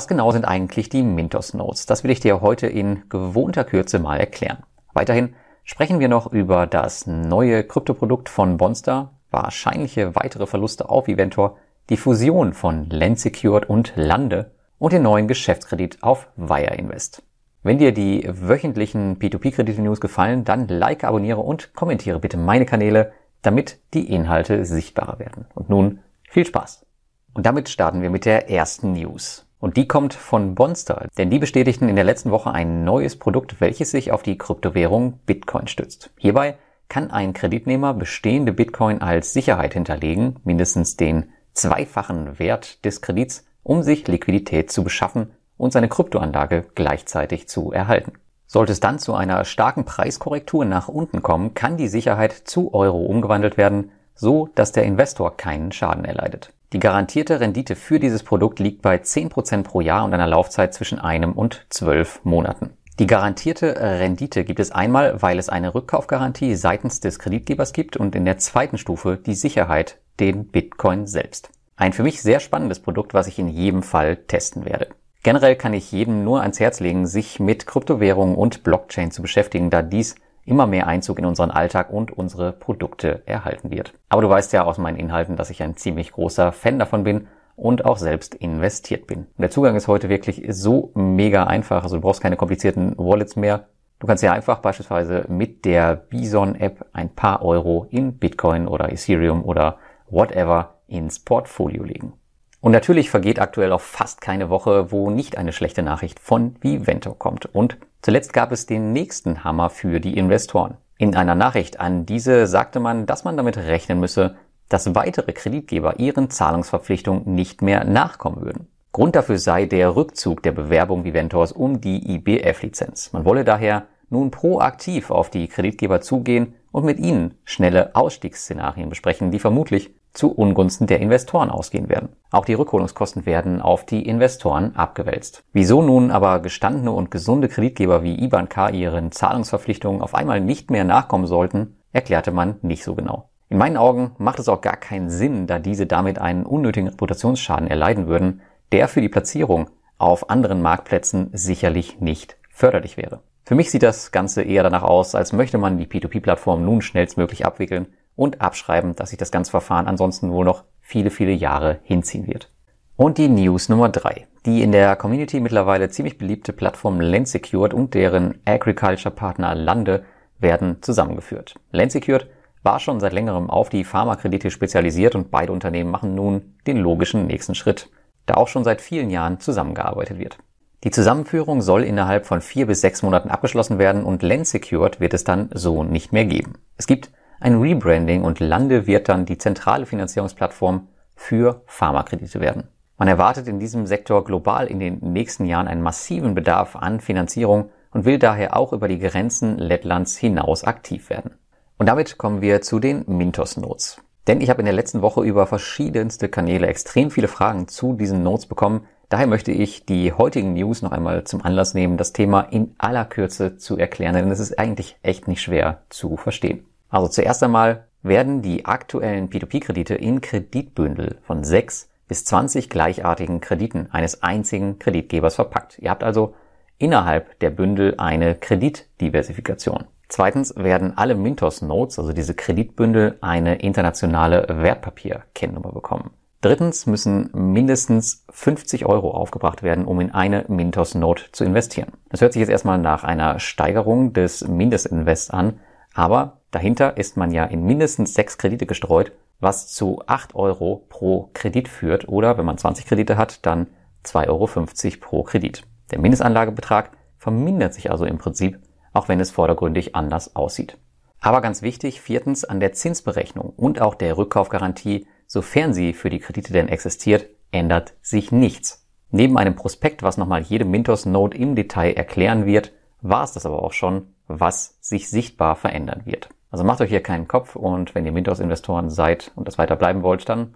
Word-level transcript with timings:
Was 0.00 0.08
genau 0.08 0.30
sind 0.30 0.46
eigentlich 0.46 0.88
die 0.88 1.02
Mintos 1.02 1.52
Notes? 1.52 1.84
Das 1.84 2.04
will 2.04 2.10
ich 2.10 2.20
dir 2.20 2.40
heute 2.40 2.66
in 2.66 3.06
gewohnter 3.10 3.64
Kürze 3.64 3.98
mal 3.98 4.18
erklären. 4.18 4.62
Weiterhin 4.94 5.34
sprechen 5.62 6.00
wir 6.00 6.08
noch 6.08 6.32
über 6.32 6.66
das 6.66 7.06
neue 7.06 7.62
Kryptoprodukt 7.64 8.30
von 8.30 8.56
Bonster, 8.56 9.10
wahrscheinliche 9.30 10.16
weitere 10.16 10.46
Verluste 10.46 10.88
auf 10.88 11.06
Eventor, 11.06 11.58
die 11.90 11.98
Fusion 11.98 12.54
von 12.54 12.88
Landsecured 12.88 13.68
und 13.68 13.92
Lande 13.94 14.52
und 14.78 14.94
den 14.94 15.02
neuen 15.02 15.28
Geschäftskredit 15.28 16.02
auf 16.02 16.28
Wire 16.34 16.76
Invest. 16.76 17.22
Wenn 17.62 17.76
dir 17.76 17.92
die 17.92 18.26
wöchentlichen 18.26 19.18
P2P-Kredite-News 19.18 20.00
gefallen, 20.00 20.44
dann 20.46 20.66
like, 20.66 21.04
abonniere 21.04 21.40
und 21.40 21.74
kommentiere 21.74 22.20
bitte 22.20 22.38
meine 22.38 22.64
Kanäle, 22.64 23.12
damit 23.42 23.78
die 23.92 24.10
Inhalte 24.10 24.64
sichtbarer 24.64 25.18
werden. 25.18 25.44
Und 25.54 25.68
nun 25.68 25.98
viel 26.26 26.46
Spaß! 26.46 26.86
Und 27.34 27.44
damit 27.44 27.68
starten 27.68 28.00
wir 28.00 28.08
mit 28.08 28.24
der 28.24 28.48
ersten 28.48 28.94
News. 28.94 29.44
Und 29.60 29.76
die 29.76 29.86
kommt 29.86 30.14
von 30.14 30.54
Bonster, 30.54 31.06
denn 31.18 31.30
die 31.30 31.38
bestätigten 31.38 31.88
in 31.88 31.96
der 31.96 32.04
letzten 32.04 32.30
Woche 32.30 32.50
ein 32.50 32.82
neues 32.82 33.18
Produkt, 33.18 33.60
welches 33.60 33.90
sich 33.90 34.10
auf 34.10 34.22
die 34.22 34.38
Kryptowährung 34.38 35.20
Bitcoin 35.26 35.68
stützt. 35.68 36.10
Hierbei 36.16 36.56
kann 36.88 37.10
ein 37.10 37.34
Kreditnehmer 37.34 37.92
bestehende 37.92 38.52
Bitcoin 38.52 39.02
als 39.02 39.34
Sicherheit 39.34 39.74
hinterlegen, 39.74 40.36
mindestens 40.44 40.96
den 40.96 41.30
zweifachen 41.52 42.38
Wert 42.38 42.84
des 42.84 43.02
Kredits, 43.02 43.44
um 43.62 43.82
sich 43.82 44.08
Liquidität 44.08 44.72
zu 44.72 44.82
beschaffen 44.82 45.30
und 45.58 45.72
seine 45.72 45.88
Kryptoanlage 45.88 46.64
gleichzeitig 46.74 47.46
zu 47.46 47.70
erhalten. 47.70 48.12
Sollte 48.46 48.72
es 48.72 48.80
dann 48.80 48.98
zu 48.98 49.14
einer 49.14 49.44
starken 49.44 49.84
Preiskorrektur 49.84 50.64
nach 50.64 50.88
unten 50.88 51.22
kommen, 51.22 51.54
kann 51.54 51.76
die 51.76 51.86
Sicherheit 51.86 52.32
zu 52.32 52.74
Euro 52.74 53.04
umgewandelt 53.04 53.56
werden, 53.58 53.92
so 54.14 54.48
dass 54.54 54.72
der 54.72 54.84
Investor 54.84 55.36
keinen 55.36 55.70
Schaden 55.70 56.04
erleidet. 56.04 56.52
Die 56.72 56.78
garantierte 56.78 57.40
Rendite 57.40 57.74
für 57.74 57.98
dieses 57.98 58.22
Produkt 58.22 58.60
liegt 58.60 58.80
bei 58.80 58.94
10% 58.94 59.64
pro 59.64 59.80
Jahr 59.80 60.04
und 60.04 60.14
einer 60.14 60.28
Laufzeit 60.28 60.72
zwischen 60.72 61.00
einem 61.00 61.32
und 61.32 61.66
zwölf 61.68 62.20
Monaten. 62.22 62.70
Die 63.00 63.08
garantierte 63.08 63.74
Rendite 63.76 64.44
gibt 64.44 64.60
es 64.60 64.70
einmal, 64.70 65.20
weil 65.20 65.40
es 65.40 65.48
eine 65.48 65.74
Rückkaufgarantie 65.74 66.54
seitens 66.54 67.00
des 67.00 67.18
Kreditgebers 67.18 67.72
gibt 67.72 67.96
und 67.96 68.14
in 68.14 68.24
der 68.24 68.38
zweiten 68.38 68.78
Stufe 68.78 69.16
die 69.16 69.34
Sicherheit, 69.34 69.98
den 70.20 70.46
Bitcoin 70.46 71.08
selbst. 71.08 71.50
Ein 71.76 71.92
für 71.92 72.04
mich 72.04 72.22
sehr 72.22 72.38
spannendes 72.38 72.78
Produkt, 72.78 73.14
was 73.14 73.26
ich 73.26 73.38
in 73.38 73.48
jedem 73.48 73.82
Fall 73.82 74.16
testen 74.16 74.64
werde. 74.64 74.88
Generell 75.22 75.56
kann 75.56 75.74
ich 75.74 75.90
jedem 75.90 76.22
nur 76.22 76.40
ans 76.42 76.60
Herz 76.60 76.78
legen, 76.78 77.06
sich 77.06 77.40
mit 77.40 77.66
Kryptowährungen 77.66 78.36
und 78.36 78.62
Blockchain 78.62 79.10
zu 79.10 79.22
beschäftigen, 79.22 79.70
da 79.70 79.82
dies 79.82 80.14
immer 80.44 80.66
mehr 80.66 80.86
Einzug 80.86 81.18
in 81.18 81.26
unseren 81.26 81.50
Alltag 81.50 81.90
und 81.90 82.12
unsere 82.12 82.52
Produkte 82.52 83.22
erhalten 83.26 83.70
wird. 83.70 83.94
Aber 84.08 84.22
du 84.22 84.28
weißt 84.28 84.52
ja 84.52 84.64
aus 84.64 84.78
meinen 84.78 84.96
Inhalten, 84.98 85.36
dass 85.36 85.50
ich 85.50 85.62
ein 85.62 85.76
ziemlich 85.76 86.12
großer 86.12 86.52
Fan 86.52 86.78
davon 86.78 87.04
bin 87.04 87.28
und 87.56 87.84
auch 87.84 87.98
selbst 87.98 88.34
investiert 88.34 89.06
bin. 89.06 89.20
Und 89.20 89.40
der 89.40 89.50
Zugang 89.50 89.76
ist 89.76 89.86
heute 89.86 90.08
wirklich 90.08 90.44
so 90.48 90.92
mega 90.94 91.44
einfach, 91.44 91.82
also 91.82 91.96
du 91.96 92.02
brauchst 92.02 92.22
keine 92.22 92.36
komplizierten 92.36 92.96
Wallets 92.96 93.36
mehr. 93.36 93.68
Du 93.98 94.06
kannst 94.06 94.22
ja 94.22 94.32
einfach 94.32 94.60
beispielsweise 94.60 95.26
mit 95.28 95.66
der 95.66 95.94
Bison 95.94 96.54
App 96.54 96.86
ein 96.94 97.14
paar 97.14 97.42
Euro 97.42 97.86
in 97.90 98.16
Bitcoin 98.16 98.66
oder 98.66 98.90
Ethereum 98.90 99.44
oder 99.44 99.76
whatever 100.08 100.76
ins 100.86 101.20
Portfolio 101.20 101.84
legen. 101.84 102.14
Und 102.60 102.72
natürlich 102.72 103.10
vergeht 103.10 103.40
aktuell 103.40 103.72
auch 103.72 103.80
fast 103.80 104.20
keine 104.20 104.50
Woche, 104.50 104.92
wo 104.92 105.10
nicht 105.10 105.38
eine 105.38 105.52
schlechte 105.52 105.82
Nachricht 105.82 106.20
von 106.20 106.56
Vivento 106.60 107.14
kommt. 107.14 107.46
Und 107.54 107.78
zuletzt 108.02 108.32
gab 108.32 108.52
es 108.52 108.66
den 108.66 108.92
nächsten 108.92 109.44
Hammer 109.44 109.70
für 109.70 110.00
die 110.00 110.16
Investoren. 110.16 110.76
In 110.98 111.16
einer 111.16 111.34
Nachricht 111.34 111.80
an 111.80 112.04
diese 112.04 112.46
sagte 112.46 112.78
man, 112.78 113.06
dass 113.06 113.24
man 113.24 113.36
damit 113.38 113.56
rechnen 113.56 114.00
müsse, 114.00 114.36
dass 114.68 114.94
weitere 114.94 115.32
Kreditgeber 115.32 115.98
ihren 115.98 116.28
Zahlungsverpflichtungen 116.28 117.34
nicht 117.34 117.62
mehr 117.62 117.84
nachkommen 117.84 118.42
würden. 118.42 118.68
Grund 118.92 119.16
dafür 119.16 119.38
sei 119.38 119.66
der 119.66 119.96
Rückzug 119.96 120.42
der 120.42 120.52
Bewerbung 120.52 121.04
Viventors 121.04 121.52
um 121.52 121.80
die 121.80 122.16
IBF-Lizenz. 122.16 123.12
Man 123.12 123.24
wolle 123.24 123.44
daher 123.44 123.86
nun 124.10 124.30
proaktiv 124.30 125.10
auf 125.10 125.30
die 125.30 125.48
Kreditgeber 125.48 126.00
zugehen 126.00 126.54
und 126.72 126.84
mit 126.84 126.98
ihnen 126.98 127.34
schnelle 127.44 127.94
Ausstiegsszenarien 127.94 128.88
besprechen, 128.88 129.30
die 129.30 129.38
vermutlich 129.38 129.94
zu 130.12 130.32
Ungunsten 130.32 130.86
der 130.86 131.00
Investoren 131.00 131.50
ausgehen 131.50 131.88
werden. 131.88 132.10
Auch 132.30 132.44
die 132.44 132.54
Rückholungskosten 132.54 133.26
werden 133.26 133.60
auf 133.60 133.84
die 133.84 134.06
Investoren 134.06 134.74
abgewälzt. 134.76 135.44
Wieso 135.52 135.82
nun 135.82 136.10
aber 136.10 136.40
gestandene 136.40 136.90
und 136.90 137.10
gesunde 137.10 137.48
Kreditgeber 137.48 138.02
wie 138.02 138.22
IBAN-K 138.22 138.70
ihren 138.70 139.12
Zahlungsverpflichtungen 139.12 140.02
auf 140.02 140.14
einmal 140.14 140.40
nicht 140.40 140.70
mehr 140.70 140.84
nachkommen 140.84 141.26
sollten, 141.26 141.76
erklärte 141.92 142.32
man 142.32 142.56
nicht 142.62 142.84
so 142.84 142.94
genau. 142.94 143.28
In 143.48 143.58
meinen 143.58 143.76
Augen 143.76 144.12
macht 144.18 144.38
es 144.38 144.48
auch 144.48 144.60
gar 144.60 144.76
keinen 144.76 145.10
Sinn, 145.10 145.46
da 145.46 145.58
diese 145.58 145.86
damit 145.86 146.18
einen 146.20 146.46
unnötigen 146.46 146.88
Reputationsschaden 146.88 147.68
erleiden 147.68 148.06
würden, 148.06 148.42
der 148.72 148.86
für 148.86 149.00
die 149.00 149.08
Platzierung 149.08 149.70
auf 149.98 150.30
anderen 150.30 150.62
Marktplätzen 150.62 151.30
sicherlich 151.32 152.00
nicht 152.00 152.36
förderlich 152.48 152.96
wäre. 152.96 153.22
Für 153.44 153.56
mich 153.56 153.70
sieht 153.70 153.82
das 153.82 154.12
Ganze 154.12 154.42
eher 154.42 154.62
danach 154.62 154.84
aus, 154.84 155.16
als 155.16 155.32
möchte 155.32 155.58
man 155.58 155.78
die 155.78 155.86
P2P-Plattform 155.86 156.64
nun 156.64 156.82
schnellstmöglich 156.82 157.44
abwickeln 157.44 157.86
und 158.20 158.42
abschreiben, 158.42 158.94
dass 158.94 159.08
sich 159.08 159.18
das 159.18 159.30
ganze 159.30 159.50
Verfahren 159.50 159.86
ansonsten 159.86 160.30
wohl 160.30 160.44
noch 160.44 160.64
viele, 160.82 161.08
viele 161.08 161.32
Jahre 161.32 161.78
hinziehen 161.84 162.26
wird. 162.26 162.52
Und 162.96 163.16
die 163.16 163.28
News 163.28 163.70
Nummer 163.70 163.88
drei, 163.88 164.26
Die 164.44 164.62
in 164.62 164.72
der 164.72 164.94
Community 164.96 165.40
mittlerweile 165.40 165.88
ziemlich 165.88 166.18
beliebte 166.18 166.52
Plattform 166.52 167.00
Landsecured 167.00 167.72
und 167.72 167.94
deren 167.94 168.38
Agriculture-Partner 168.44 169.54
Lande 169.54 170.04
werden 170.38 170.82
zusammengeführt. 170.82 171.54
Landsecured 171.72 172.28
war 172.62 172.78
schon 172.78 173.00
seit 173.00 173.14
längerem 173.14 173.48
auf 173.48 173.70
die 173.70 173.84
Pharmakredite 173.84 174.50
spezialisiert 174.50 175.14
und 175.14 175.30
beide 175.30 175.52
Unternehmen 175.52 175.90
machen 175.90 176.14
nun 176.14 176.56
den 176.66 176.76
logischen 176.76 177.26
nächsten 177.26 177.54
Schritt, 177.54 177.88
da 178.26 178.34
auch 178.34 178.48
schon 178.48 178.64
seit 178.64 178.82
vielen 178.82 179.08
Jahren 179.08 179.40
zusammengearbeitet 179.40 180.18
wird. 180.18 180.36
Die 180.84 180.90
Zusammenführung 180.90 181.62
soll 181.62 181.84
innerhalb 181.84 182.26
von 182.26 182.42
vier 182.42 182.66
bis 182.66 182.82
sechs 182.82 183.02
Monaten 183.02 183.30
abgeschlossen 183.30 183.78
werden 183.78 184.04
und 184.04 184.22
Landsecured 184.22 185.00
wird 185.00 185.14
es 185.14 185.24
dann 185.24 185.48
so 185.54 185.84
nicht 185.84 186.12
mehr 186.12 186.26
geben. 186.26 186.54
Es 186.76 186.86
gibt 186.86 187.10
ein 187.40 187.60
Rebranding 187.60 188.22
und 188.22 188.38
Lande 188.38 188.86
wird 188.86 189.08
dann 189.08 189.24
die 189.24 189.38
zentrale 189.38 189.86
Finanzierungsplattform 189.86 190.88
für 191.16 191.62
Pharmakredite 191.66 192.40
werden. 192.40 192.68
Man 192.98 193.08
erwartet 193.08 193.48
in 193.48 193.58
diesem 193.58 193.86
Sektor 193.86 194.24
global 194.24 194.66
in 194.66 194.78
den 194.78 194.98
nächsten 195.00 195.46
Jahren 195.46 195.66
einen 195.66 195.82
massiven 195.82 196.34
Bedarf 196.34 196.76
an 196.76 197.00
Finanzierung 197.00 197.70
und 197.92 198.04
will 198.04 198.18
daher 198.18 198.56
auch 198.56 198.74
über 198.74 198.88
die 198.88 198.98
Grenzen 198.98 199.56
Lettlands 199.56 200.18
hinaus 200.18 200.64
aktiv 200.64 201.08
werden. 201.08 201.32
Und 201.78 201.86
damit 201.86 202.18
kommen 202.18 202.42
wir 202.42 202.60
zu 202.60 202.78
den 202.78 203.04
Mintos 203.06 203.56
Notes. 203.56 204.02
Denn 204.26 204.42
ich 204.42 204.50
habe 204.50 204.60
in 204.60 204.66
der 204.66 204.74
letzten 204.74 205.00
Woche 205.00 205.22
über 205.22 205.46
verschiedenste 205.46 206.28
Kanäle 206.28 206.66
extrem 206.66 207.10
viele 207.10 207.26
Fragen 207.26 207.68
zu 207.68 207.94
diesen 207.94 208.22
Notes 208.22 208.44
bekommen. 208.44 208.86
Daher 209.08 209.26
möchte 209.26 209.50
ich 209.50 209.86
die 209.86 210.12
heutigen 210.12 210.52
News 210.52 210.82
noch 210.82 210.92
einmal 210.92 211.24
zum 211.24 211.42
Anlass 211.42 211.72
nehmen, 211.72 211.96
das 211.96 212.12
Thema 212.12 212.42
in 212.42 212.74
aller 212.76 213.06
Kürze 213.06 213.56
zu 213.56 213.78
erklären, 213.78 214.14
denn 214.14 214.30
es 214.30 214.40
ist 214.40 214.58
eigentlich 214.58 214.98
echt 215.02 215.26
nicht 215.26 215.40
schwer 215.40 215.82
zu 215.88 216.18
verstehen. 216.18 216.66
Also 216.90 217.08
zuerst 217.08 217.42
einmal 217.42 217.86
werden 218.02 218.42
die 218.42 218.66
aktuellen 218.66 219.30
P2P-Kredite 219.30 219.94
in 219.94 220.20
Kreditbündel 220.20 221.18
von 221.22 221.44
6 221.44 221.88
bis 222.08 222.24
20 222.24 222.68
gleichartigen 222.68 223.40
Krediten 223.40 223.88
eines 223.92 224.22
einzigen 224.22 224.78
Kreditgebers 224.78 225.36
verpackt. 225.36 225.78
Ihr 225.78 225.90
habt 225.90 226.02
also 226.02 226.34
innerhalb 226.78 227.38
der 227.38 227.50
Bündel 227.50 227.94
eine 227.98 228.34
Kreditdiversifikation. 228.34 229.84
Zweitens 230.08 230.56
werden 230.56 230.98
alle 230.98 231.14
Mintos 231.14 231.62
Notes, 231.62 232.00
also 232.00 232.12
diese 232.12 232.34
Kreditbündel, 232.34 233.18
eine 233.20 233.56
internationale 233.60 234.44
Wertpapierkennnummer 234.48 235.70
bekommen. 235.70 236.10
Drittens 236.40 236.86
müssen 236.86 237.30
mindestens 237.32 238.24
50 238.30 238.86
Euro 238.86 239.12
aufgebracht 239.12 239.62
werden, 239.62 239.84
um 239.84 240.00
in 240.00 240.10
eine 240.10 240.46
Mintos 240.48 240.96
Note 240.96 241.26
zu 241.30 241.44
investieren. 241.44 241.92
Das 242.08 242.22
hört 242.22 242.32
sich 242.32 242.40
jetzt 242.40 242.48
erstmal 242.48 242.78
nach 242.78 243.04
einer 243.04 243.38
Steigerung 243.38 244.12
des 244.12 244.48
Mindestinvests 244.48 245.30
an, 245.30 245.60
aber 245.94 246.39
Dahinter 246.50 246.96
ist 246.96 247.16
man 247.16 247.30
ja 247.30 247.44
in 247.44 247.64
mindestens 247.64 248.14
sechs 248.14 248.38
Kredite 248.38 248.66
gestreut, 248.66 249.12
was 249.38 249.68
zu 249.68 250.02
acht 250.06 250.34
Euro 250.34 250.84
pro 250.88 251.30
Kredit 251.32 251.68
führt 251.68 252.08
oder 252.08 252.38
wenn 252.38 252.44
man 252.44 252.58
20 252.58 252.86
Kredite 252.86 253.16
hat, 253.16 253.46
dann 253.46 253.68
2,50 254.04 254.28
Euro 254.28 255.00
pro 255.00 255.22
Kredit. 255.22 255.62
Der 255.90 256.00
Mindestanlagebetrag 256.00 256.90
vermindert 257.18 257.74
sich 257.74 257.90
also 257.90 258.04
im 258.04 258.18
Prinzip, 258.18 258.58
auch 258.92 259.08
wenn 259.08 259.20
es 259.20 259.30
vordergründig 259.30 259.94
anders 259.94 260.34
aussieht. 260.36 260.76
Aber 261.20 261.40
ganz 261.40 261.62
wichtig, 261.62 262.00
viertens, 262.00 262.44
an 262.44 262.60
der 262.60 262.72
Zinsberechnung 262.72 263.50
und 263.50 263.80
auch 263.80 263.94
der 263.94 264.16
Rückkaufgarantie, 264.16 265.06
sofern 265.26 265.74
sie 265.74 265.92
für 265.92 266.10
die 266.10 266.18
Kredite 266.18 266.52
denn 266.52 266.68
existiert, 266.68 267.26
ändert 267.52 267.94
sich 268.00 268.32
nichts. 268.32 268.86
Neben 269.10 269.36
einem 269.36 269.54
Prospekt, 269.54 270.02
was 270.02 270.16
nochmal 270.16 270.42
jede 270.42 270.64
Mintos 270.64 271.04
Note 271.04 271.36
im 271.36 271.54
Detail 271.54 271.92
erklären 271.92 272.46
wird, 272.46 272.72
war 273.02 273.24
es 273.24 273.32
das 273.32 273.44
aber 273.44 273.62
auch 273.62 273.72
schon, 273.72 274.14
was 274.28 274.78
sich 274.80 275.10
sichtbar 275.10 275.56
verändern 275.56 276.02
wird. 276.04 276.30
Also 276.50 276.64
macht 276.64 276.80
euch 276.80 276.90
hier 276.90 277.02
keinen 277.02 277.28
Kopf 277.28 277.56
und 277.56 277.94
wenn 277.94 278.06
ihr 278.06 278.14
Windows-Investoren 278.14 278.90
seid 278.90 279.30
und 279.36 279.46
das 279.46 279.58
weiter 279.58 279.76
bleiben 279.76 280.02
wollt, 280.02 280.28
dann 280.28 280.54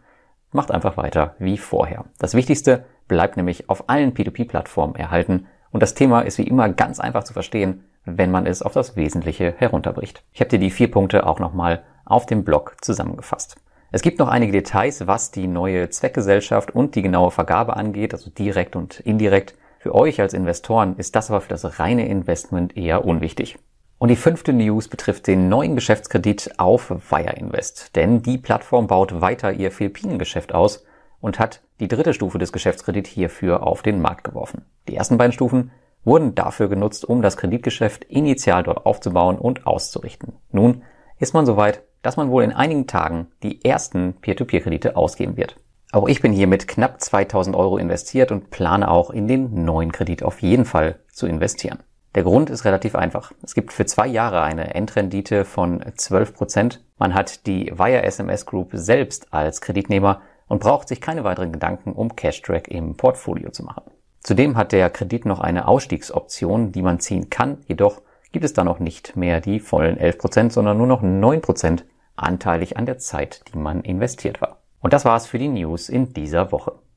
macht 0.50 0.70
einfach 0.70 0.96
weiter 0.96 1.34
wie 1.38 1.58
vorher. 1.58 2.04
Das 2.18 2.34
Wichtigste 2.34 2.84
bleibt 3.08 3.36
nämlich 3.36 3.68
auf 3.68 3.88
allen 3.88 4.14
P2P-Plattformen 4.14 4.96
erhalten 4.96 5.46
und 5.70 5.82
das 5.82 5.94
Thema 5.94 6.20
ist 6.20 6.38
wie 6.38 6.46
immer 6.46 6.68
ganz 6.68 7.00
einfach 7.00 7.24
zu 7.24 7.32
verstehen, 7.32 7.84
wenn 8.04 8.30
man 8.30 8.46
es 8.46 8.62
auf 8.62 8.72
das 8.72 8.96
Wesentliche 8.96 9.54
herunterbricht. 9.56 10.22
Ich 10.32 10.40
habe 10.40 10.50
dir 10.50 10.58
die 10.58 10.70
vier 10.70 10.90
Punkte 10.90 11.26
auch 11.26 11.38
nochmal 11.38 11.82
auf 12.04 12.26
dem 12.26 12.44
Blog 12.44 12.76
zusammengefasst. 12.80 13.56
Es 13.90 14.02
gibt 14.02 14.18
noch 14.18 14.28
einige 14.28 14.52
Details, 14.52 15.06
was 15.06 15.30
die 15.30 15.46
neue 15.46 15.88
Zweckgesellschaft 15.88 16.72
und 16.72 16.96
die 16.96 17.02
genaue 17.02 17.30
Vergabe 17.30 17.76
angeht, 17.76 18.12
also 18.12 18.28
direkt 18.28 18.76
und 18.76 19.00
indirekt. 19.00 19.54
Für 19.78 19.94
euch 19.94 20.20
als 20.20 20.34
Investoren 20.34 20.96
ist 20.96 21.14
das 21.14 21.30
aber 21.30 21.40
für 21.40 21.50
das 21.50 21.78
reine 21.78 22.08
Investment 22.08 22.76
eher 22.76 23.04
unwichtig. 23.04 23.56
Und 24.04 24.08
die 24.08 24.16
fünfte 24.16 24.52
News 24.52 24.88
betrifft 24.88 25.28
den 25.28 25.48
neuen 25.48 25.76
Geschäftskredit 25.76 26.58
auf 26.58 26.90
Wire 26.90 27.36
Invest, 27.36 27.96
denn 27.96 28.20
die 28.20 28.36
Plattform 28.36 28.86
baut 28.86 29.22
weiter 29.22 29.54
ihr 29.54 29.70
Philippinen-Geschäft 29.70 30.54
aus 30.54 30.84
und 31.22 31.38
hat 31.38 31.62
die 31.80 31.88
dritte 31.88 32.12
Stufe 32.12 32.36
des 32.36 32.52
Geschäftskredits 32.52 33.08
hierfür 33.08 33.62
auf 33.62 33.80
den 33.80 34.02
Markt 34.02 34.24
geworfen. 34.24 34.66
Die 34.88 34.94
ersten 34.94 35.16
beiden 35.16 35.32
Stufen 35.32 35.70
wurden 36.04 36.34
dafür 36.34 36.68
genutzt, 36.68 37.06
um 37.06 37.22
das 37.22 37.38
Kreditgeschäft 37.38 38.04
initial 38.04 38.62
dort 38.62 38.84
aufzubauen 38.84 39.38
und 39.38 39.66
auszurichten. 39.66 40.34
Nun 40.52 40.82
ist 41.18 41.32
man 41.32 41.46
soweit, 41.46 41.82
dass 42.02 42.18
man 42.18 42.28
wohl 42.28 42.44
in 42.44 42.52
einigen 42.52 42.86
Tagen 42.86 43.28
die 43.42 43.64
ersten 43.64 44.20
Peer-to-Peer-Kredite 44.20 44.96
ausgeben 44.96 45.38
wird. 45.38 45.56
Auch 45.92 46.08
ich 46.08 46.20
bin 46.20 46.32
hier 46.32 46.46
mit 46.46 46.68
knapp 46.68 47.00
2000 47.00 47.56
Euro 47.56 47.78
investiert 47.78 48.32
und 48.32 48.50
plane 48.50 48.90
auch 48.90 49.08
in 49.08 49.28
den 49.28 49.64
neuen 49.64 49.92
Kredit 49.92 50.22
auf 50.22 50.42
jeden 50.42 50.66
Fall 50.66 50.98
zu 51.10 51.26
investieren. 51.26 51.78
Der 52.14 52.22
Grund 52.22 52.48
ist 52.48 52.64
relativ 52.64 52.94
einfach. 52.94 53.32
Es 53.42 53.54
gibt 53.54 53.72
für 53.72 53.86
zwei 53.86 54.06
Jahre 54.06 54.42
eine 54.42 54.74
Endrendite 54.74 55.44
von 55.44 55.84
12 55.96 56.34
Prozent. 56.34 56.84
Man 56.96 57.12
hat 57.12 57.46
die 57.46 57.72
Wire 57.76 58.04
SMS 58.04 58.46
Group 58.46 58.70
selbst 58.72 59.32
als 59.32 59.60
Kreditnehmer 59.60 60.20
und 60.46 60.60
braucht 60.60 60.86
sich 60.86 61.00
keine 61.00 61.24
weiteren 61.24 61.50
Gedanken 61.50 61.92
um 61.92 62.14
Cashtrack 62.14 62.68
im 62.68 62.96
Portfolio 62.96 63.50
zu 63.50 63.64
machen. 63.64 63.82
Zudem 64.20 64.56
hat 64.56 64.70
der 64.70 64.90
Kredit 64.90 65.26
noch 65.26 65.40
eine 65.40 65.66
Ausstiegsoption, 65.66 66.70
die 66.70 66.82
man 66.82 67.00
ziehen 67.00 67.30
kann, 67.30 67.58
jedoch 67.66 68.00
gibt 68.30 68.44
es 68.44 68.52
da 68.52 68.64
noch 68.64 68.78
nicht 68.78 69.16
mehr 69.16 69.40
die 69.40 69.60
vollen 69.60 69.98
11 69.98 70.18
Prozent, 70.18 70.52
sondern 70.52 70.78
nur 70.78 70.86
noch 70.86 71.02
9 71.02 71.40
Prozent 71.40 71.84
anteilig 72.16 72.76
an 72.76 72.86
der 72.86 72.98
Zeit, 72.98 73.42
die 73.52 73.58
man 73.58 73.82
investiert 73.82 74.40
war. 74.40 74.58
Und 74.80 74.92
das 74.92 75.04
war's 75.04 75.26
für 75.26 75.38
die 75.38 75.48
News 75.48 75.88
in 75.88 76.12
dieser 76.12 76.52
Woche. 76.52 76.74